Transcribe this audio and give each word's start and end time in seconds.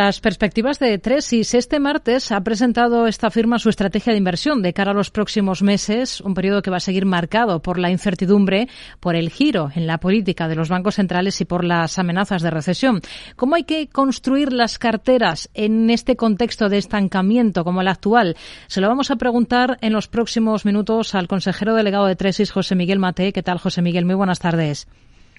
Las 0.00 0.20
perspectivas 0.20 0.78
de 0.78 0.96
Tresis. 0.98 1.54
Este 1.54 1.80
martes 1.80 2.30
ha 2.30 2.40
presentado 2.42 3.08
esta 3.08 3.32
firma 3.32 3.58
su 3.58 3.68
estrategia 3.68 4.12
de 4.12 4.18
inversión 4.18 4.62
de 4.62 4.72
cara 4.72 4.92
a 4.92 4.94
los 4.94 5.10
próximos 5.10 5.60
meses, 5.60 6.20
un 6.20 6.34
periodo 6.34 6.62
que 6.62 6.70
va 6.70 6.76
a 6.76 6.80
seguir 6.80 7.04
marcado 7.04 7.60
por 7.62 7.80
la 7.80 7.90
incertidumbre, 7.90 8.68
por 9.00 9.16
el 9.16 9.28
giro 9.28 9.72
en 9.74 9.88
la 9.88 9.98
política 9.98 10.46
de 10.46 10.54
los 10.54 10.68
bancos 10.68 10.94
centrales 10.94 11.40
y 11.40 11.46
por 11.46 11.64
las 11.64 11.98
amenazas 11.98 12.42
de 12.42 12.50
recesión. 12.50 13.00
¿Cómo 13.34 13.56
hay 13.56 13.64
que 13.64 13.88
construir 13.88 14.52
las 14.52 14.78
carteras 14.78 15.50
en 15.52 15.90
este 15.90 16.14
contexto 16.14 16.68
de 16.68 16.78
estancamiento 16.78 17.64
como 17.64 17.80
el 17.80 17.88
actual? 17.88 18.36
Se 18.68 18.80
lo 18.80 18.86
vamos 18.86 19.10
a 19.10 19.16
preguntar 19.16 19.78
en 19.80 19.94
los 19.94 20.06
próximos 20.06 20.64
minutos 20.64 21.16
al 21.16 21.26
consejero 21.26 21.74
delegado 21.74 22.06
de 22.06 22.14
Tresis, 22.14 22.52
José 22.52 22.76
Miguel 22.76 23.00
Mate. 23.00 23.32
¿Qué 23.32 23.42
tal, 23.42 23.58
José 23.58 23.82
Miguel? 23.82 24.04
Muy 24.04 24.14
buenas 24.14 24.38
tardes. 24.38 24.86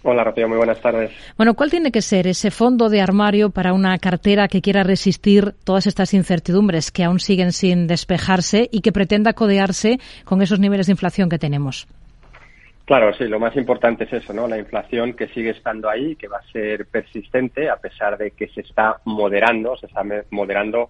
Hola, 0.01 0.23
Rocío, 0.23 0.47
muy 0.47 0.57
buenas 0.57 0.81
tardes. 0.81 1.11
Bueno, 1.35 1.55
¿cuál 1.55 1.69
tiene 1.69 1.91
que 1.91 2.01
ser 2.01 2.25
ese 2.27 2.51
fondo 2.51 2.89
de 2.89 3.01
armario 3.01 3.49
para 3.49 3.73
una 3.73 3.97
cartera 3.97 4.47
que 4.47 4.61
quiera 4.61 4.83
resistir 4.83 5.53
todas 5.65 5.87
estas 5.87 6.13
incertidumbres 6.13 6.91
que 6.91 7.03
aún 7.03 7.19
siguen 7.19 7.51
sin 7.51 7.85
despejarse 7.85 8.69
y 8.71 8.81
que 8.81 8.93
pretenda 8.93 9.33
codearse 9.33 9.99
con 10.23 10.41
esos 10.41 10.59
niveles 10.59 10.87
de 10.87 10.93
inflación 10.93 11.29
que 11.29 11.37
tenemos? 11.37 11.87
Claro, 12.85 13.13
sí, 13.13 13.25
lo 13.25 13.39
más 13.39 13.55
importante 13.55 14.05
es 14.05 14.13
eso, 14.13 14.33
¿no? 14.33 14.47
La 14.47 14.57
inflación 14.57 15.13
que 15.13 15.27
sigue 15.27 15.51
estando 15.51 15.89
ahí, 15.89 16.15
que 16.15 16.27
va 16.27 16.37
a 16.37 16.51
ser 16.51 16.87
persistente 16.87 17.69
a 17.69 17.75
pesar 17.75 18.17
de 18.17 18.31
que 18.31 18.47
se 18.47 18.61
está 18.61 18.99
moderando, 19.05 19.77
se 19.77 19.85
está 19.85 20.01
moderando 20.31 20.89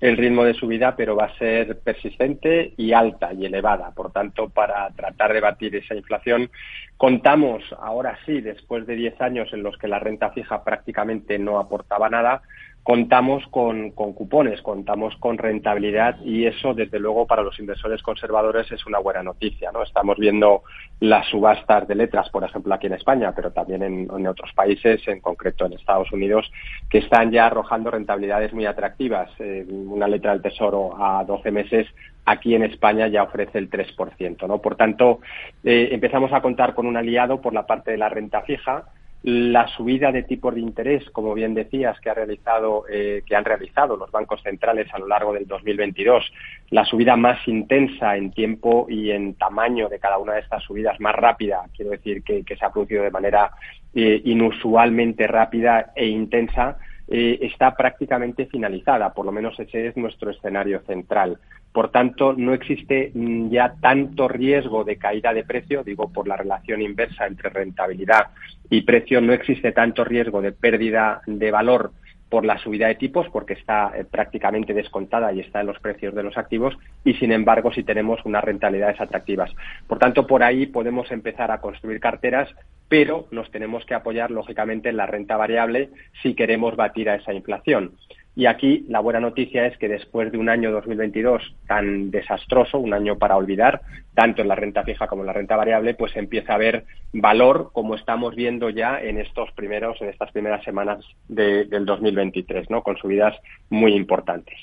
el 0.00 0.16
ritmo 0.16 0.44
de 0.44 0.54
subida, 0.54 0.94
pero 0.94 1.16
va 1.16 1.24
a 1.24 1.38
ser 1.38 1.78
persistente 1.80 2.72
y 2.76 2.92
alta 2.92 3.32
y 3.32 3.46
elevada. 3.46 3.90
Por 3.90 4.12
tanto, 4.12 4.48
para 4.48 4.88
tratar 4.90 5.32
de 5.32 5.40
batir 5.40 5.74
esa 5.74 5.94
inflación, 5.94 6.50
contamos 7.00 7.62
ahora 7.80 8.18
sí, 8.26 8.42
después 8.42 8.86
de 8.86 8.94
10 8.94 9.22
años 9.22 9.48
en 9.54 9.62
los 9.62 9.78
que 9.78 9.88
la 9.88 9.98
renta 9.98 10.32
fija 10.32 10.62
prácticamente 10.62 11.38
no 11.38 11.58
aportaba 11.58 12.10
nada, 12.10 12.42
contamos 12.82 13.42
con, 13.48 13.92
cupones, 13.92 14.60
contamos 14.60 15.16
con 15.16 15.38
rentabilidad 15.38 16.20
y 16.22 16.44
eso, 16.44 16.74
desde 16.74 16.98
luego, 16.98 17.26
para 17.26 17.42
los 17.42 17.58
inversores 17.58 18.02
conservadores 18.02 18.70
es 18.70 18.84
una 18.84 18.98
buena 18.98 19.22
noticia. 19.22 19.72
¿no? 19.72 19.82
Estamos 19.82 20.18
viendo 20.18 20.62
las 21.00 21.26
subastas 21.28 21.88
de 21.88 21.94
letras, 21.94 22.28
por 22.28 22.44
ejemplo, 22.44 22.74
aquí 22.74 22.88
en 22.88 22.92
España, 22.92 23.32
pero 23.34 23.50
también 23.50 23.82
en, 23.82 24.26
otros 24.26 24.52
países, 24.52 25.00
en 25.08 25.22
concreto 25.22 25.64
en 25.64 25.72
Estados 25.72 26.12
Unidos, 26.12 26.52
que 26.90 26.98
están 26.98 27.30
ya 27.30 27.46
arrojando 27.46 27.90
rentabilidades 27.90 28.52
muy 28.52 28.66
atractivas. 28.66 29.30
Eh, 29.38 29.64
una 29.70 30.06
letra 30.06 30.32
del 30.32 30.42
Tesoro 30.42 31.02
a 31.02 31.24
12 31.24 31.50
meses 31.50 31.86
aquí 32.24 32.54
en 32.54 32.62
España 32.62 33.08
ya 33.08 33.22
ofrece 33.22 33.58
el 33.58 33.70
3%. 33.70 34.46
¿no? 34.46 34.58
Por 34.58 34.76
tanto, 34.76 35.20
eh, 35.64 35.88
empezamos 35.92 36.32
a 36.32 36.40
contar 36.40 36.74
con 36.74 36.86
un 36.86 36.96
aliado 36.96 37.40
por 37.40 37.52
la 37.52 37.66
parte 37.66 37.90
de 37.90 37.98
la 37.98 38.08
renta 38.08 38.42
fija, 38.42 38.84
la 39.22 39.68
subida 39.68 40.12
de 40.12 40.22
tipos 40.22 40.54
de 40.54 40.62
interés, 40.62 41.04
como 41.10 41.34
bien 41.34 41.52
decías, 41.52 42.00
que, 42.00 42.08
ha 42.08 42.14
realizado, 42.14 42.84
eh, 42.90 43.22
que 43.26 43.36
han 43.36 43.44
realizado 43.44 43.96
los 43.96 44.10
bancos 44.10 44.42
centrales 44.42 44.88
a 44.94 44.98
lo 44.98 45.06
largo 45.06 45.34
del 45.34 45.46
2022, 45.46 46.32
la 46.70 46.86
subida 46.86 47.16
más 47.16 47.46
intensa 47.46 48.16
en 48.16 48.30
tiempo 48.30 48.86
y 48.88 49.10
en 49.10 49.34
tamaño 49.34 49.90
de 49.90 49.98
cada 49.98 50.16
una 50.16 50.34
de 50.34 50.40
estas 50.40 50.62
subidas, 50.62 50.98
más 51.00 51.14
rápida, 51.14 51.64
quiero 51.76 51.90
decir 51.90 52.22
que, 52.22 52.42
se 52.46 52.64
ha 52.64 52.70
producido 52.70 53.02
de 53.02 53.10
manera 53.10 53.50
eh, 53.94 54.22
inusualmente 54.24 55.26
rápida 55.26 55.92
e 55.94 56.06
intensa, 56.06 56.78
eh, 57.10 57.38
está 57.42 57.74
prácticamente 57.74 58.46
finalizada, 58.46 59.12
por 59.12 59.26
lo 59.26 59.32
menos 59.32 59.58
ese 59.58 59.88
es 59.88 59.96
nuestro 59.96 60.30
escenario 60.30 60.80
central. 60.86 61.38
Por 61.72 61.90
tanto, 61.90 62.32
no 62.32 62.54
existe 62.54 63.10
mm, 63.12 63.50
ya 63.50 63.74
tanto 63.80 64.28
riesgo 64.28 64.84
de 64.84 64.96
caída 64.96 65.34
de 65.34 65.44
precio, 65.44 65.82
digo 65.82 66.12
por 66.12 66.28
la 66.28 66.36
relación 66.36 66.80
inversa 66.80 67.26
entre 67.26 67.50
rentabilidad 67.50 68.28
y 68.70 68.82
precio, 68.82 69.20
no 69.20 69.32
existe 69.32 69.72
tanto 69.72 70.04
riesgo 70.04 70.40
de 70.40 70.52
pérdida 70.52 71.20
de 71.26 71.50
valor 71.50 71.90
por 72.28 72.44
la 72.44 72.58
subida 72.58 72.86
de 72.86 72.94
tipos, 72.94 73.28
porque 73.30 73.54
está 73.54 73.90
eh, 73.94 74.04
prácticamente 74.04 74.72
descontada 74.72 75.32
y 75.32 75.40
está 75.40 75.60
en 75.60 75.66
los 75.66 75.80
precios 75.80 76.14
de 76.14 76.22
los 76.22 76.38
activos, 76.38 76.78
y 77.04 77.14
sin 77.14 77.32
embargo 77.32 77.72
si 77.72 77.82
tenemos 77.82 78.24
unas 78.24 78.44
rentabilidades 78.44 79.00
atractivas. 79.00 79.50
Por 79.88 79.98
tanto, 79.98 80.28
por 80.28 80.44
ahí 80.44 80.66
podemos 80.66 81.10
empezar 81.10 81.50
a 81.50 81.60
construir 81.60 81.98
carteras, 81.98 82.48
pero 82.90 83.28
nos 83.30 83.50
tenemos 83.52 83.86
que 83.86 83.94
apoyar 83.94 84.32
lógicamente 84.32 84.88
en 84.88 84.96
la 84.96 85.06
renta 85.06 85.36
variable 85.36 85.90
si 86.22 86.34
queremos 86.34 86.74
batir 86.74 87.08
a 87.08 87.14
esa 87.14 87.32
inflación. 87.32 87.96
Y 88.36 88.46
aquí 88.46 88.84
la 88.88 89.00
buena 89.00 89.20
noticia 89.20 89.66
es 89.66 89.76
que 89.76 89.88
después 89.88 90.30
de 90.30 90.38
un 90.38 90.48
año 90.48 90.70
2022 90.70 91.42
tan 91.66 92.10
desastroso, 92.10 92.78
un 92.78 92.94
año 92.94 93.18
para 93.18 93.36
olvidar, 93.36 93.82
tanto 94.14 94.42
en 94.42 94.48
la 94.48 94.54
renta 94.54 94.84
fija 94.84 95.08
como 95.08 95.22
en 95.22 95.26
la 95.26 95.32
renta 95.32 95.56
variable, 95.56 95.94
pues 95.94 96.16
empieza 96.16 96.52
a 96.52 96.54
haber 96.54 96.84
valor, 97.12 97.70
como 97.72 97.96
estamos 97.96 98.36
viendo 98.36 98.70
ya 98.70 99.00
en 99.00 99.18
estos 99.18 99.50
primeros, 99.52 100.00
en 100.00 100.10
estas 100.10 100.30
primeras 100.30 100.62
semanas 100.64 101.04
del 101.28 101.84
2023, 101.84 102.70
¿no? 102.70 102.82
Con 102.82 102.96
subidas 102.96 103.34
muy 103.68 103.94
importantes. 103.94 104.54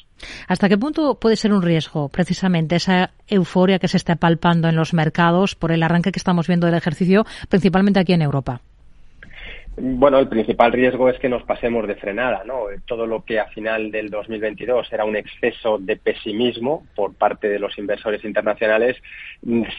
¿Hasta 0.47 0.69
qué 0.69 0.77
punto 0.77 1.19
puede 1.19 1.35
ser 1.35 1.51
un 1.53 1.61
riesgo 1.61 2.09
precisamente 2.09 2.77
esa 2.77 3.11
euforia 3.27 3.79
que 3.79 3.89
se 3.89 3.97
está 3.97 4.15
palpando 4.15 4.69
en 4.69 4.75
los 4.77 4.93
mercados 4.93 5.55
por 5.55 5.71
el 5.71 5.83
arranque 5.83 6.11
que 6.11 6.19
estamos 6.19 6.47
viendo 6.47 6.67
del 6.67 6.75
ejercicio, 6.75 7.25
principalmente 7.49 7.99
aquí 7.99 8.13
en 8.13 8.21
Europa? 8.21 8.61
Bueno, 9.79 10.17
el 10.17 10.27
principal 10.27 10.71
riesgo 10.71 11.07
es 11.07 11.19
que 11.19 11.29
nos 11.29 11.43
pasemos 11.43 11.87
de 11.87 11.93
frenada, 11.93 12.43
¿no? 12.43 12.63
Todo 12.87 13.05
lo 13.05 13.23
que 13.23 13.39
a 13.39 13.45
final 13.49 13.91
del 13.91 14.09
2022 14.09 14.91
era 14.91 15.05
un 15.05 15.15
exceso 15.15 15.77
de 15.77 15.97
pesimismo 15.97 16.87
por 16.95 17.13
parte 17.13 17.47
de 17.47 17.59
los 17.59 17.77
inversores 17.77 18.25
internacionales, 18.25 18.97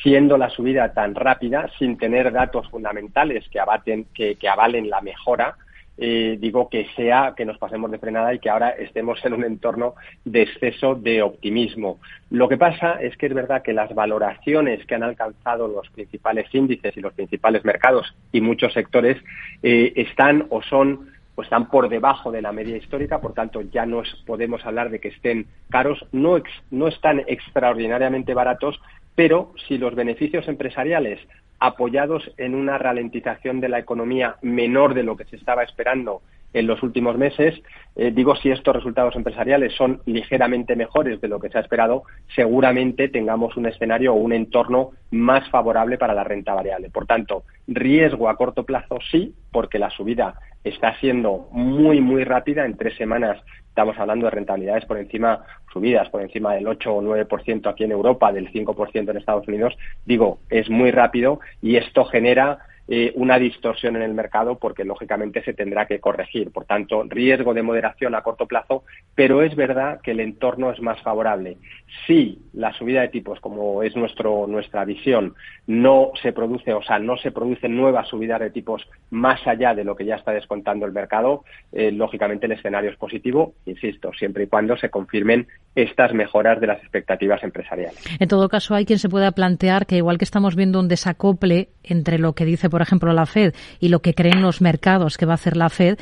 siendo 0.00 0.38
la 0.38 0.50
subida 0.50 0.92
tan 0.92 1.16
rápida, 1.16 1.68
sin 1.80 1.98
tener 1.98 2.30
datos 2.30 2.68
fundamentales 2.70 3.48
que, 3.48 3.58
abaten, 3.58 4.06
que, 4.14 4.36
que 4.36 4.48
avalen 4.48 4.88
la 4.88 5.00
mejora, 5.00 5.56
eh, 5.98 6.36
digo 6.40 6.68
que 6.68 6.86
sea 6.94 7.34
que 7.36 7.44
nos 7.44 7.58
pasemos 7.58 7.90
de 7.90 7.98
frenada 7.98 8.32
y 8.32 8.38
que 8.38 8.50
ahora 8.50 8.70
estemos 8.70 9.18
en 9.24 9.32
un 9.32 9.44
entorno 9.44 9.94
de 10.24 10.42
exceso 10.42 10.94
de 10.94 11.22
optimismo. 11.22 11.98
Lo 12.30 12.48
que 12.48 12.56
pasa 12.56 13.00
es 13.00 13.16
que 13.16 13.26
es 13.26 13.34
verdad 13.34 13.62
que 13.62 13.72
las 13.72 13.92
valoraciones 13.94 14.86
que 14.86 14.94
han 14.94 15.02
alcanzado 15.02 15.66
los 15.66 15.88
principales 15.90 16.46
índices 16.54 16.96
y 16.96 17.00
los 17.00 17.14
principales 17.14 17.64
mercados 17.64 18.14
y 18.30 18.40
muchos 18.40 18.72
sectores 18.72 19.16
eh, 19.62 19.92
están 19.96 20.46
o 20.50 20.62
son 20.62 21.10
o 21.34 21.42
están 21.42 21.68
por 21.68 21.88
debajo 21.88 22.32
de 22.32 22.42
la 22.42 22.50
media 22.50 22.76
histórica, 22.76 23.20
por 23.20 23.32
tanto 23.32 23.60
ya 23.60 23.86
no 23.86 24.02
podemos 24.26 24.64
hablar 24.66 24.90
de 24.90 24.98
que 24.98 25.08
estén 25.08 25.46
caros, 25.70 26.04
no, 26.10 26.42
no 26.72 26.88
están 26.88 27.22
extraordinariamente 27.28 28.34
baratos, 28.34 28.80
pero 29.14 29.52
si 29.68 29.78
los 29.78 29.94
beneficios 29.94 30.48
empresariales 30.48 31.20
apoyados 31.60 32.30
en 32.36 32.54
una 32.54 32.78
ralentización 32.78 33.60
de 33.60 33.68
la 33.68 33.78
economía 33.78 34.36
menor 34.42 34.94
de 34.94 35.02
lo 35.02 35.16
que 35.16 35.24
se 35.24 35.36
estaba 35.36 35.62
esperando 35.62 36.22
en 36.52 36.66
los 36.66 36.82
últimos 36.82 37.16
meses. 37.16 37.60
Eh, 37.96 38.10
digo, 38.12 38.36
si 38.36 38.50
estos 38.50 38.74
resultados 38.74 39.16
empresariales 39.16 39.74
son 39.74 40.00
ligeramente 40.06 40.76
mejores 40.76 41.20
de 41.20 41.28
lo 41.28 41.40
que 41.40 41.48
se 41.48 41.58
ha 41.58 41.60
esperado, 41.60 42.04
seguramente 42.34 43.08
tengamos 43.08 43.56
un 43.56 43.66
escenario 43.66 44.14
o 44.14 44.16
un 44.16 44.32
entorno 44.32 44.90
más 45.10 45.48
favorable 45.50 45.98
para 45.98 46.14
la 46.14 46.24
renta 46.24 46.54
variable. 46.54 46.90
Por 46.90 47.06
tanto, 47.06 47.44
riesgo 47.66 48.28
a 48.28 48.36
corto 48.36 48.64
plazo 48.64 48.98
sí, 49.10 49.34
porque 49.50 49.78
la 49.78 49.90
subida 49.90 50.34
está 50.64 50.98
siendo 50.98 51.48
muy, 51.52 52.00
muy 52.00 52.24
rápida. 52.24 52.64
En 52.64 52.76
tres 52.76 52.96
semanas 52.96 53.38
estamos 53.68 53.98
hablando 53.98 54.26
de 54.26 54.30
rentabilidades 54.30 54.84
por 54.86 54.98
encima, 54.98 55.44
subidas 55.72 56.08
por 56.10 56.20
encima 56.20 56.54
del 56.54 56.66
8 56.66 56.92
o 56.92 57.02
9% 57.02 57.70
aquí 57.70 57.84
en 57.84 57.92
Europa, 57.92 58.32
del 58.32 58.50
5% 58.52 59.10
en 59.10 59.16
Estados 59.16 59.46
Unidos. 59.46 59.76
Digo, 60.04 60.40
es 60.50 60.68
muy 60.68 60.90
rápido 60.90 61.40
y 61.62 61.76
esto 61.76 62.04
genera 62.04 62.58
eh, 62.90 63.12
una 63.16 63.38
distorsión 63.38 63.96
en 63.96 64.02
el 64.02 64.14
mercado 64.14 64.58
porque 64.58 64.84
lógicamente 64.84 65.42
se 65.44 65.52
tendrá 65.52 65.86
que 65.86 66.00
corregir. 66.00 66.50
Por 66.50 66.64
tanto, 66.64 67.04
riesgo 67.06 67.52
de 67.52 67.62
moderación 67.62 68.14
a 68.14 68.22
corto 68.22 68.46
plazo, 68.46 68.84
pero 69.14 69.42
es 69.42 69.54
verdad 69.54 70.00
que 70.00 70.12
el 70.12 70.20
entorno 70.20 70.70
es 70.70 70.80
más 70.80 71.00
favorable. 71.02 71.58
Si 72.06 72.38
la 72.54 72.72
subida 72.72 73.02
de 73.02 73.08
tipos, 73.08 73.40
como 73.40 73.82
es 73.82 73.94
nuestro, 73.94 74.46
nuestra 74.46 74.86
visión, 74.86 75.34
no 75.66 76.12
se 76.22 76.32
produce, 76.32 76.72
o 76.72 76.82
sea, 76.82 76.98
no 76.98 77.18
se 77.18 77.30
producen 77.30 77.76
nuevas 77.76 78.08
subidas 78.08 78.40
de 78.40 78.50
tipos 78.50 78.88
más 79.10 79.46
allá 79.46 79.74
de 79.74 79.84
lo 79.84 79.94
que 79.94 80.06
ya 80.06 80.16
está 80.16 80.32
descontando 80.32 80.86
el 80.86 80.92
mercado, 80.92 81.44
eh, 81.72 81.92
lógicamente 81.92 82.46
el 82.46 82.52
escenario 82.52 82.90
es 82.90 82.96
positivo, 82.96 83.52
insisto, 83.66 84.12
siempre 84.14 84.44
y 84.44 84.46
cuando 84.46 84.76
se 84.78 84.88
confirmen 84.88 85.46
estas 85.82 86.12
mejoras 86.12 86.60
de 86.60 86.66
las 86.66 86.78
expectativas 86.78 87.42
empresariales. 87.42 87.98
En 88.18 88.28
todo 88.28 88.48
caso, 88.48 88.74
hay 88.74 88.84
quien 88.84 88.98
se 88.98 89.08
pueda 89.08 89.30
plantear 89.32 89.86
que 89.86 89.96
igual 89.96 90.18
que 90.18 90.24
estamos 90.24 90.56
viendo 90.56 90.80
un 90.80 90.88
desacople 90.88 91.68
entre 91.84 92.18
lo 92.18 92.32
que 92.34 92.44
dice, 92.44 92.68
por 92.68 92.82
ejemplo, 92.82 93.12
la 93.12 93.26
Fed 93.26 93.54
y 93.78 93.88
lo 93.88 94.00
que 94.00 94.14
creen 94.14 94.42
los 94.42 94.60
mercados 94.60 95.16
que 95.16 95.26
va 95.26 95.32
a 95.32 95.34
hacer 95.34 95.56
la 95.56 95.68
Fed, 95.68 95.98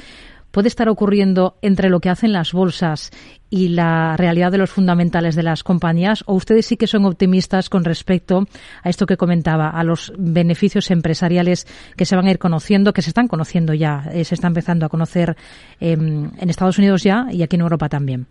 puede 0.51 0.69
estar 0.69 0.89
ocurriendo 0.89 1.59
entre 1.61 1.91
lo 1.91 2.01
que 2.01 2.09
hacen 2.09 2.33
las 2.33 2.53
bolsas 2.53 3.11
y 3.51 3.69
la 3.69 4.17
realidad 4.17 4.51
de 4.51 4.57
los 4.57 4.71
fundamentales 4.71 5.37
de 5.37 5.43
las 5.43 5.63
compañías? 5.63 6.25
¿O 6.27 6.33
ustedes 6.33 6.65
sí 6.65 6.79
que 6.79 6.87
son 6.87 7.05
optimistas 7.05 7.69
con 7.69 7.85
respecto 7.85 8.47
a 8.83 8.89
esto 8.89 9.05
que 9.05 9.19
comentaba, 9.19 9.69
a 9.69 9.85
los 9.85 10.15
beneficios 10.17 10.91
empresariales 10.91 11.67
que 11.95 12.07
se 12.07 12.17
van 12.17 12.27
a 12.27 12.31
ir 12.31 12.39
conociendo, 12.39 12.95
que 12.95 13.03
se 13.03 13.11
están 13.11 13.29
conociendo 13.29 13.75
ya, 13.75 14.05
eh, 14.13 14.25
se 14.25 14.35
está 14.35 14.47
empezando 14.47 14.87
a 14.87 14.89
conocer 14.89 15.37
em, 15.79 16.31
en 16.39 16.49
Estados 16.49 16.79
Unidos 16.79 17.03
ya 17.03 17.27
y 17.31 17.43
aquí 17.43 17.57
en 17.57 17.63
Europa 17.63 17.91
también? 17.91 18.27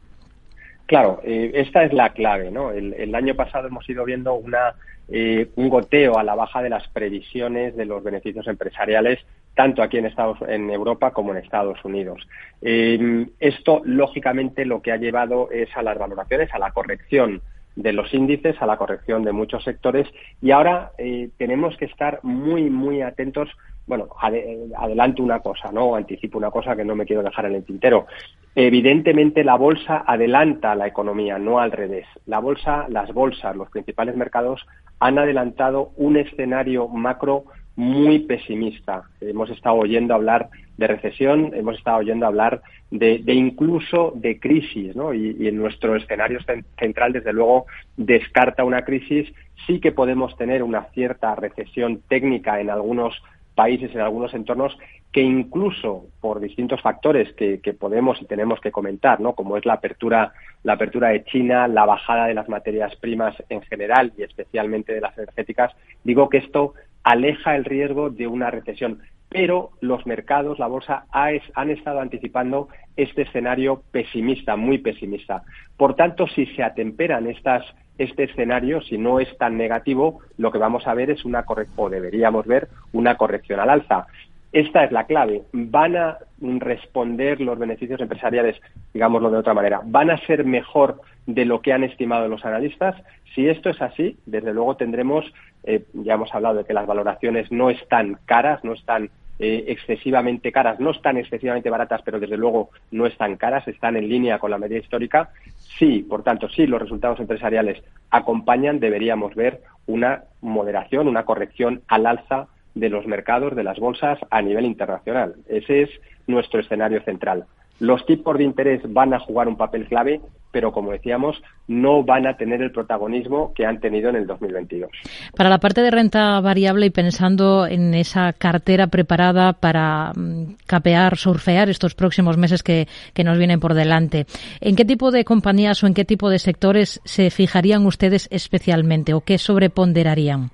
Claro, 0.86 1.20
eh, 1.24 1.52
esta 1.56 1.84
es 1.84 1.94
la 1.94 2.14
clave, 2.14 2.52
¿no? 2.52 2.72
El, 2.72 3.16
año 3.16 3.36
pasado 3.36 3.68
hemos 3.68 3.90
ido 3.90 4.06
viendo 4.06 4.36
una, 4.36 4.76
eh, 5.10 5.50
un 5.56 5.70
goteo 5.70 6.20
a 6.20 6.24
la 6.24 6.36
baja 6.36 6.62
de 6.62 6.70
las 6.70 6.88
previsiones 6.90 7.76
de 7.76 7.86
los 7.86 8.04
beneficios 8.04 8.48
empresariales 8.48 9.20
tanto 9.56 9.82
aquí 9.82 9.98
en 9.98 10.06
Estados 10.06 10.38
en 10.48 10.70
Europa 10.70 11.12
como 11.12 11.32
en 11.32 11.38
Estados 11.38 11.84
Unidos. 11.86 12.28
Eh, 12.62 13.26
esto 13.40 13.82
lógicamente 13.86 14.66
lo 14.66 14.82
que 14.82 14.92
ha 14.92 14.98
llevado 14.98 15.50
es 15.50 15.70
a 15.76 15.82
las 15.82 15.98
valoraciones, 15.98 16.54
a 16.54 16.60
la 16.60 16.72
corrección 16.72 17.42
de 17.76 17.94
los 17.94 18.14
índices, 18.14 18.62
a 18.62 18.66
la 18.66 18.78
corrección 18.78 19.24
de 19.24 19.32
muchos 19.32 19.64
sectores 19.64 20.08
y 20.42 20.52
ahora 20.52 20.92
eh, 20.98 21.30
tenemos 21.38 21.76
que 21.78 21.86
estar 21.86 22.20
muy 22.24 22.70
muy 22.70 23.02
atentos. 23.02 23.50
Bueno, 23.88 24.08
adelanto 24.20 25.22
una 25.22 25.42
cosa, 25.42 25.72
no 25.72 25.96
anticipo 25.96 26.40
una 26.40 26.50
cosa 26.50 26.76
que 26.76 26.84
no 26.84 26.96
me 26.96 27.06
quiero 27.06 27.22
dejar 27.22 27.46
en 27.46 27.56
el 27.56 27.64
tintero. 27.64 28.08
Evidentemente 28.56 29.44
la 29.44 29.58
bolsa 29.58 30.04
adelanta 30.08 30.74
la 30.74 30.88
economía, 30.88 31.38
no 31.38 31.60
al 31.60 31.72
revés. 31.72 32.08
La 32.26 32.40
bolsa, 32.40 32.88
las 32.90 33.14
bolsas, 33.14 33.56
los 33.56 33.70
principales 33.70 34.16
mercados 34.16 34.66
han 35.00 35.20
adelantado 35.20 35.92
un 35.98 36.18
escenario 36.18 36.88
macro 36.88 37.46
muy 37.76 38.20
pesimista. 38.20 39.04
Hemos 39.22 39.50
estado 39.50 39.76
oyendo 39.76 40.14
hablar 40.14 40.50
de 40.78 40.88
recesión, 40.88 41.52
hemos 41.54 41.78
estado 41.78 41.98
oyendo 41.98 42.26
hablar 42.26 42.62
de, 42.92 43.22
incluso 43.28 44.14
de 44.16 44.40
crisis, 44.40 44.96
¿no? 44.96 45.14
Y, 45.14 45.48
en 45.48 45.58
nuestro 45.58 45.96
escenario 45.96 46.40
central, 46.78 47.14
desde 47.14 47.34
luego, 47.34 47.66
descarta 47.98 48.64
una 48.64 48.84
crisis. 48.84 49.32
Sí 49.68 49.80
que 49.80 49.92
podemos 49.92 50.36
tener 50.38 50.64
una 50.64 50.86
cierta 50.94 51.36
recesión 51.36 52.02
técnica 52.08 52.60
en 52.60 52.70
algunos 52.70 53.22
países, 53.56 53.94
en 53.96 54.02
algunos 54.02 54.34
entornos, 54.34 54.78
que 55.14 55.22
incluso 55.22 56.08
por 56.20 56.42
distintos 56.42 56.82
factores 56.82 57.32
que, 57.36 57.62
que, 57.62 57.74
podemos 57.74 58.22
y 58.22 58.26
tenemos 58.26 58.60
que 58.60 58.72
comentar, 58.72 59.22
¿no? 59.22 59.32
como 59.34 59.56
es 59.56 59.66
la 59.66 59.76
apertura, 59.76 60.34
la 60.64 60.74
apertura 60.74 61.10
de 61.10 61.24
China, 61.24 61.70
la 61.70 61.86
bajada 61.86 62.28
de 62.28 62.34
las 62.34 62.50
materias 62.50 62.94
primas 62.98 63.34
en 63.48 63.62
general 63.62 64.12
y 64.18 64.24
especialmente 64.24 64.94
de 64.94 65.00
las 65.00 65.18
energéticas, 65.18 65.72
digo 66.04 66.28
que 66.28 66.40
esto 66.40 66.74
aleja 67.06 67.56
el 67.56 67.64
riesgo 67.64 68.10
de 68.10 68.28
una 68.28 68.52
recesión. 68.52 69.00
Pero 69.30 69.72
los 69.80 70.06
mercados, 70.06 70.60
la 70.60 70.68
bolsa, 70.68 71.06
han 71.12 71.70
estado 71.70 72.00
anticipando 72.00 72.68
este 72.98 73.24
escenario 73.24 73.82
pesimista, 73.92 74.56
muy 74.56 74.80
pesimista. 74.80 75.44
Por 75.78 75.96
tanto, 75.96 76.28
si 76.28 76.46
se 76.48 76.64
atemperan 76.64 77.28
estas, 77.28 77.64
este 77.98 78.24
escenario, 78.24 78.82
si 78.82 78.98
no 78.98 79.20
es 79.20 79.38
tan 79.38 79.58
negativo, 79.58 80.20
lo 80.38 80.52
que 80.52 80.58
vamos 80.58 80.88
a 80.88 80.94
ver 80.94 81.10
es 81.10 81.26
una 81.26 81.44
corrección, 81.44 81.76
o 81.78 81.90
deberíamos 81.90 82.46
ver 82.46 82.70
una 82.92 83.16
corrección 83.16 83.60
al 83.60 83.70
alza. 83.70 84.08
Esta 84.52 84.86
es 84.86 84.92
la 84.92 85.04
clave. 85.04 85.44
¿Van 85.52 85.98
a 85.98 86.18
responder 86.40 87.42
los 87.42 87.60
beneficios 87.60 88.00
empresariales, 88.00 88.60
digámoslo 88.94 89.30
de 89.30 89.38
otra 89.38 89.54
manera? 89.54 89.82
¿Van 89.84 90.10
a 90.10 90.18
ser 90.26 90.46
mejor 90.46 91.02
de 91.26 91.46
lo 91.46 91.62
que 91.62 91.74
han 91.74 91.84
estimado 91.84 92.28
los 92.28 92.46
analistas? 92.46 92.96
Si 93.34 93.48
esto 93.48 93.70
es 93.70 93.82
así, 93.82 94.18
desde 94.26 94.54
luego 94.54 94.76
tendremos, 94.78 95.26
eh, 95.64 95.84
ya 95.94 96.14
hemos 96.14 96.34
hablado 96.34 96.56
de 96.56 96.66
que 96.66 96.74
las 96.74 96.88
valoraciones 96.88 97.52
no 97.52 97.70
están 97.70 98.18
caras, 98.26 98.64
no 98.64 98.74
están 98.74 99.10
eh, 99.38 99.66
excesivamente 99.68 100.54
caras, 100.54 100.80
no 100.80 100.92
están 100.92 101.18
excesivamente 101.18 101.70
baratas, 101.70 102.02
pero 102.06 102.20
desde 102.20 102.38
luego 102.38 102.70
no 102.92 103.06
están 103.06 103.36
caras, 103.36 103.68
están 103.68 103.98
en 103.98 104.08
línea 104.08 104.40
con 104.40 104.52
la 104.52 104.58
media 104.58 104.78
histórica. 104.78 105.30
Sí, 105.58 106.06
por 106.08 106.24
tanto, 106.24 106.48
sí, 106.48 106.66
los 106.66 106.82
resultados 106.82 107.20
empresariales 107.20 107.84
acompañan, 108.12 108.80
deberíamos 108.80 109.36
ver 109.36 109.62
una 109.88 110.24
moderación, 110.42 111.10
una 111.10 111.26
corrección 111.26 111.82
al 111.90 112.06
alza 112.06 112.48
de 112.76 112.90
los 112.90 113.06
mercados, 113.08 113.56
de 113.56 113.64
las 113.64 113.78
bolsas 113.78 114.20
a 114.30 114.42
nivel 114.42 114.66
internacional. 114.66 115.36
Ese 115.50 115.82
es 115.84 115.90
nuestro 116.28 116.62
escenario 116.62 117.02
central. 117.04 117.46
Los 117.80 118.06
tipos 118.06 118.38
de 118.38 118.44
interés 118.44 118.82
van 118.88 119.14
a 119.14 119.20
jugar 119.20 119.48
un 119.48 119.58
papel 119.58 119.86
clave, 119.88 120.22
pero 120.52 120.72
como 120.72 120.92
decíamos, 120.92 121.36
no 121.68 122.04
van 122.04 122.26
a 122.28 122.38
tener 122.38 122.62
el 122.62 122.72
protagonismo 122.72 123.54
que 123.54 123.66
han 123.66 123.82
tenido 123.82 124.10
en 124.10 124.16
el 124.16 124.26
2022. 124.26 124.90
Para 125.36 125.50
la 125.50 125.58
parte 125.58 125.82
de 125.82 125.92
renta 125.92 126.40
variable 126.40 126.86
y 126.86 126.92
pensando 126.92 127.68
en 127.68 127.94
esa 127.94 128.32
cartera 128.32 128.88
preparada 128.88 129.52
para 129.52 130.14
mm, 130.16 130.56
capear, 130.66 131.18
surfear 131.18 131.70
estos 131.70 131.94
próximos 131.94 132.38
meses 132.38 132.64
que, 132.64 132.88
que 133.14 133.26
nos 133.26 133.38
vienen 133.38 133.60
por 133.60 133.74
delante, 133.74 134.26
¿en 134.62 134.78
qué 134.78 134.86
tipo 134.86 135.12
de 135.12 135.26
compañías 135.26 135.84
o 135.84 135.88
en 135.88 135.94
qué 135.94 136.06
tipo 136.06 136.30
de 136.30 136.40
sectores 136.40 137.02
se 137.04 137.30
fijarían 137.30 137.86
ustedes 137.86 138.30
especialmente 138.32 139.14
o 139.14 139.20
qué 139.20 139.38
sobreponderarían? 139.38 140.52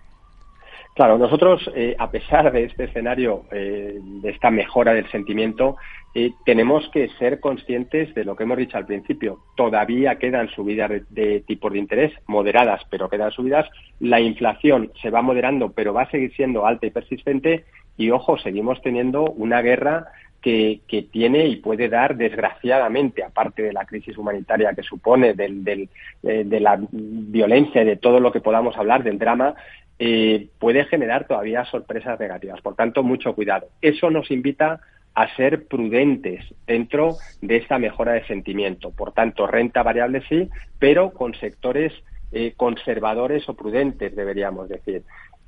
Claro, 0.93 1.17
nosotros, 1.17 1.71
eh, 1.73 1.95
a 1.97 2.11
pesar 2.11 2.51
de 2.51 2.65
este 2.65 2.83
escenario, 2.83 3.45
eh, 3.51 3.97
de 4.01 4.29
esta 4.29 4.51
mejora 4.51 4.93
del 4.93 5.09
sentimiento, 5.09 5.77
eh, 6.13 6.31
tenemos 6.45 6.89
que 6.89 7.07
ser 7.17 7.39
conscientes 7.39 8.13
de 8.13 8.25
lo 8.25 8.35
que 8.35 8.43
hemos 8.43 8.57
dicho 8.57 8.77
al 8.77 8.85
principio. 8.85 9.39
Todavía 9.55 10.17
quedan 10.17 10.49
subidas 10.49 10.91
de, 11.09 11.43
tipos 11.47 11.71
de 11.71 11.79
interés, 11.79 12.11
moderadas, 12.27 12.81
pero 12.89 13.09
quedan 13.09 13.31
subidas. 13.31 13.69
La 14.01 14.19
inflación 14.19 14.91
se 15.01 15.09
va 15.09 15.21
moderando, 15.21 15.71
pero 15.71 15.93
va 15.93 16.03
a 16.03 16.11
seguir 16.11 16.33
siendo 16.35 16.65
alta 16.65 16.87
y 16.87 16.91
persistente. 16.91 17.63
Y 17.95 18.11
ojo, 18.11 18.37
seguimos 18.37 18.81
teniendo 18.81 19.23
una 19.23 19.61
guerra 19.61 20.07
que, 20.41 20.81
tiene 21.11 21.45
y 21.45 21.57
puede 21.57 21.87
dar, 21.87 22.17
desgraciadamente, 22.17 23.23
aparte 23.23 23.61
de 23.61 23.71
la 23.71 23.85
crisis 23.85 24.17
humanitaria 24.17 24.73
que 24.73 24.81
supone, 24.81 25.35
del, 25.35 25.63
de 25.63 26.59
la 26.59 26.79
violencia 26.91 27.83
y 27.83 27.85
de 27.85 27.95
todo 27.95 28.19
lo 28.19 28.31
que 28.31 28.41
podamos 28.41 28.75
hablar, 28.75 29.03
del 29.03 29.19
drama, 29.19 29.55
eh, 30.03 30.47
puede 30.57 30.85
generar 30.85 31.27
todavía 31.27 31.63
sorpresas 31.65 32.19
negativas. 32.19 32.59
Por 32.61 32.73
tanto, 32.73 33.03
mucho 33.03 33.35
cuidado. 33.35 33.67
Eso 33.83 34.09
nos 34.09 34.31
invita 34.31 34.81
a 35.13 35.35
ser 35.35 35.67
prudentes 35.67 36.43
dentro 36.65 37.17
de 37.39 37.57
esta 37.57 37.77
mejora 37.77 38.13
de 38.13 38.25
sentimiento. 38.25 38.89
Por 38.89 39.11
tanto, 39.11 39.45
renta 39.45 39.83
variable 39.83 40.23
sí, 40.27 40.49
pero 40.79 41.11
con 41.11 41.35
sectores 41.35 41.93
eh, 42.31 42.53
conservadores 42.57 43.47
o 43.47 43.53
prudentes, 43.53 44.15
deberíamos 44.15 44.69
decir. 44.69 45.03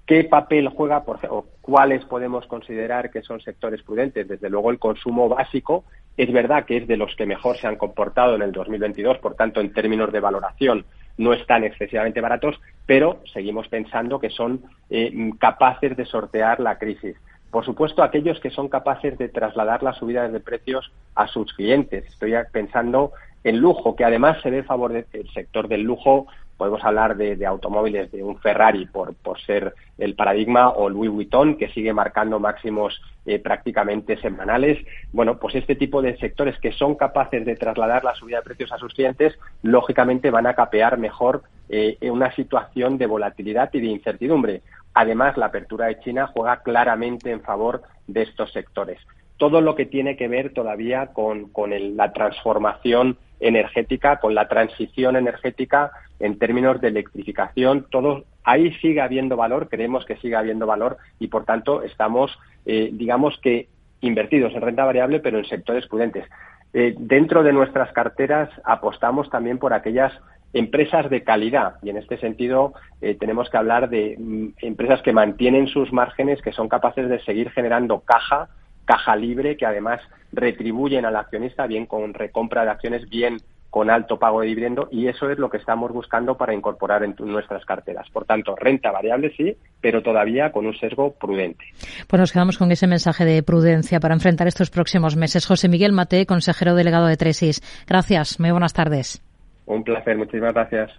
¿Qué 0.06 0.26
papel 0.26 0.68
juega 0.68 1.04
por, 1.04 1.18
o 1.32 1.48
cuáles 1.62 2.06
podemos 2.06 2.46
considerar 2.46 3.10
que 3.10 3.24
son 3.24 3.42
sectores 3.42 3.82
prudentes? 3.82 4.28
Desde 4.28 4.52
luego 4.52 4.70
el 4.70 4.78
consumo 4.78 5.30
básico 5.30 5.84
es 6.16 6.32
verdad 6.32 6.66
que 6.66 6.78
es 6.78 6.88
de 6.88 6.98
los 6.98 7.16
que 7.16 7.26
mejor 7.26 7.58
se 7.58 7.66
han 7.66 7.78
comportado 7.78 8.36
en 8.36 8.44
el 8.44 8.52
2022, 8.52 9.18
por 9.18 9.34
tanto 9.34 9.62
en 9.62 9.74
términos 9.74 10.12
de 10.12 10.20
valoración 10.20 10.86
no 11.18 11.34
están 11.34 11.64
excesivamente 11.64 12.22
baratos, 12.22 12.60
pero 12.86 13.22
seguimos 13.32 13.68
pensando 13.68 14.20
que 14.20 14.30
son 14.30 14.64
eh, 14.90 15.14
capaces 15.40 15.96
de 15.96 16.06
sortear 16.06 16.60
la 16.60 16.78
crisis. 16.78 17.16
Por 17.52 17.66
supuesto, 17.66 18.02
aquellos 18.02 18.40
que 18.40 18.50
son 18.50 18.68
capaces 18.68 19.18
de 19.18 19.30
trasladar 19.30 19.84
las 19.84 19.98
subidas 19.98 20.32
de 20.34 20.40
precios 20.40 20.92
a 21.14 21.28
sus 21.28 21.54
clientes. 21.54 22.04
Estoy 22.08 22.34
pensando 22.52 23.12
en 23.44 23.60
lujo, 23.60 23.96
que 23.96 24.06
además 24.06 24.42
se 24.42 24.50
ve 24.50 24.64
favorecido 24.64 25.22
el 25.22 25.30
sector 25.32 25.68
del 25.68 25.82
lujo 25.82 26.26
podemos 26.58 26.84
hablar 26.84 27.18
de, 27.18 27.46
automóviles 27.46 28.12
de 28.12 28.24
un 28.24 28.38
Ferrari 28.40 28.86
por, 28.86 29.16
por, 29.16 29.40
ser 29.42 29.74
el 29.98 30.16
paradigma 30.16 30.70
o 30.70 30.90
Louis 30.90 31.12
Vuitton 31.12 31.58
que 31.58 31.70
sigue 31.70 31.94
marcando 31.94 32.40
máximos 32.40 33.02
eh, 33.26 33.40
prácticamente 33.40 34.18
semanales. 34.18 34.78
Bueno, 35.12 35.40
pues 35.40 35.56
este 35.56 35.76
tipo 35.76 36.02
de 36.02 36.18
sectores 36.18 36.60
que 36.60 36.72
son 36.74 36.96
capaces 36.96 37.46
de 37.46 37.56
trasladar 37.56 38.04
la 38.04 38.16
subida 38.16 38.38
de 38.38 38.44
precios 38.44 38.72
a 38.72 38.78
sus 38.78 38.94
clientes, 38.94 39.38
lógicamente 39.62 40.32
van 40.32 40.48
a 40.48 40.54
capear 40.54 40.98
mejor 40.98 41.44
eh, 41.70 41.98
una 42.02 42.34
situación 42.36 42.98
de 42.98 43.08
volatilidad 43.08 43.70
y 43.74 43.80
de 43.80 43.88
incertidumbre. 43.88 44.62
Además, 44.94 45.38
la 45.38 45.48
apertura 45.48 45.88
de 45.88 46.00
China 46.02 46.28
juega 46.28 46.62
claramente 46.62 47.32
en 47.32 47.42
favor 47.42 47.84
de 48.08 48.24
estos 48.24 48.52
sectores. 48.52 49.00
Todo 49.38 49.62
lo 49.62 49.76
que 49.76 49.86
tiene 49.86 50.16
que 50.16 50.28
ver 50.28 50.54
todavía 50.54 51.08
con, 51.08 51.52
la 51.96 52.14
transformación 52.14 53.18
energética, 53.44 54.18
con 54.18 54.34
la 54.34 54.48
transición 54.48 55.16
energética 55.16 55.92
en 56.20 56.40
términos 56.40 56.80
de 56.82 56.88
electrificación, 56.88 57.86
todo 57.90 58.24
ahí 58.44 58.74
sigue 58.76 59.02
habiendo 59.02 59.38
valor, 59.38 59.70
creemos 59.70 60.06
que 60.06 60.18
sigue 60.18 60.36
habiendo 60.36 60.66
valor 60.66 60.98
y 61.20 61.28
por 61.28 61.46
tanto 61.46 61.84
estamos, 61.84 62.38
eh, 62.66 62.90
digamos 62.94 63.38
que 63.42 63.68
invertidos 64.02 64.54
en 64.54 64.62
renta 64.62 64.86
variable, 64.86 65.20
pero 65.20 65.38
en 65.38 65.46
sectores 65.46 65.88
prudentes. 65.88 66.26
Eh, 66.74 66.96
dentro 66.98 67.44
de 67.44 67.54
nuestras 67.54 67.92
carteras 67.92 68.50
apostamos 68.64 69.30
también 69.30 69.60
por 69.60 69.74
aquellas 69.74 70.12
empresas 70.54 71.10
de 71.10 71.24
calidad 71.24 71.76
y 71.82 71.90
en 71.90 71.98
este 71.98 72.18
sentido 72.18 72.74
eh, 73.02 73.16
tenemos 73.20 73.50
que 73.50 73.58
hablar 73.58 73.90
de 73.90 74.16
mm, 74.18 74.48
empresas 74.62 75.02
que 75.02 75.14
mantienen 75.14 75.68
sus 75.68 75.92
márgenes, 75.92 76.42
que 76.42 76.52
son 76.52 76.70
capaces 76.70 77.10
de 77.10 77.20
seguir 77.24 77.52
generando 77.52 78.00
caja, 78.02 78.50
caja 78.86 79.16
libre, 79.16 79.58
que 79.58 79.66
además 79.66 80.02
retribuyen 80.32 81.06
al 81.06 81.16
accionista 81.16 81.68
bien 81.68 81.86
con 81.86 82.14
recompra 82.14 82.64
de 82.64 82.72
acciones, 82.72 83.10
bien 83.10 83.38
con 83.74 83.90
alto 83.90 84.20
pago 84.20 84.42
de 84.42 84.48
dividendo 84.48 84.88
y 84.92 85.08
eso 85.08 85.32
es 85.32 85.40
lo 85.40 85.50
que 85.50 85.58
estamos 85.58 85.92
buscando 85.92 86.38
para 86.38 86.54
incorporar 86.54 87.04
en 87.04 87.16
nuestras 87.22 87.66
carteras. 87.66 88.08
Por 88.12 88.24
tanto, 88.24 88.56
renta 88.56 88.92
variable 88.92 89.34
sí, 89.36 89.58
pero 89.82 90.04
todavía 90.04 90.52
con 90.52 90.68
un 90.68 90.76
sesgo 90.76 91.14
prudente. 91.14 91.66
Pues 92.08 92.20
nos 92.20 92.32
quedamos 92.32 92.60
con 92.60 92.72
ese 92.72 92.86
mensaje 92.86 93.26
de 93.26 93.42
prudencia 93.42 94.00
para 94.00 94.14
enfrentar 94.14 94.48
estos 94.48 94.70
próximos 94.70 95.16
meses. 95.16 95.48
José 95.48 95.70
Miguel 95.70 95.92
Mate, 95.92 96.28
consejero 96.28 96.76
delegado 96.76 97.08
de 97.08 97.18
Tresis. 97.18 97.62
Gracias, 97.88 98.40
muy 98.40 98.52
buenas 98.52 98.74
tardes. 98.74 99.24
Un 99.66 99.84
placer, 99.84 100.18
muchísimas 100.18 100.54
gracias. 100.54 100.92